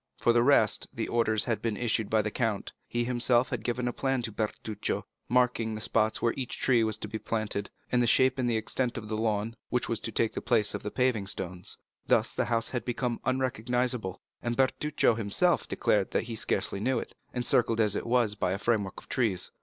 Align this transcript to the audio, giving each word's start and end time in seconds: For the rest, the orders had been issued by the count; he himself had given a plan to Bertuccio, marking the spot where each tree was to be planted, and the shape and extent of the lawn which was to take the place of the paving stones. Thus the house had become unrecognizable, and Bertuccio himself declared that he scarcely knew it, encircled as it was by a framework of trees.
For 0.17 0.33
the 0.33 0.41
rest, 0.41 0.87
the 0.91 1.07
orders 1.07 1.43
had 1.43 1.61
been 1.61 1.77
issued 1.77 2.09
by 2.09 2.23
the 2.23 2.31
count; 2.31 2.71
he 2.87 3.03
himself 3.03 3.49
had 3.49 3.63
given 3.63 3.87
a 3.87 3.93
plan 3.93 4.23
to 4.23 4.31
Bertuccio, 4.31 5.03
marking 5.29 5.75
the 5.75 5.79
spot 5.81 6.23
where 6.23 6.33
each 6.35 6.57
tree 6.57 6.83
was 6.83 6.97
to 6.97 7.07
be 7.07 7.19
planted, 7.19 7.69
and 7.91 8.01
the 8.01 8.07
shape 8.07 8.39
and 8.39 8.49
extent 8.49 8.97
of 8.97 9.09
the 9.09 9.15
lawn 9.15 9.55
which 9.69 9.87
was 9.87 9.99
to 9.99 10.11
take 10.11 10.33
the 10.33 10.41
place 10.41 10.73
of 10.73 10.81
the 10.81 10.89
paving 10.89 11.27
stones. 11.27 11.77
Thus 12.07 12.33
the 12.33 12.45
house 12.45 12.69
had 12.69 12.83
become 12.83 13.21
unrecognizable, 13.25 14.19
and 14.41 14.57
Bertuccio 14.57 15.13
himself 15.13 15.67
declared 15.67 16.09
that 16.09 16.23
he 16.23 16.33
scarcely 16.35 16.79
knew 16.79 16.97
it, 16.97 17.13
encircled 17.35 17.79
as 17.79 17.95
it 17.95 18.07
was 18.07 18.33
by 18.33 18.53
a 18.53 18.57
framework 18.57 18.97
of 19.01 19.07
trees. 19.07 19.51